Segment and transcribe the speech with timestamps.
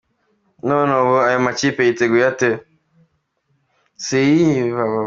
[0.69, 2.49] None ubu ayo makipe yiteguye ate?.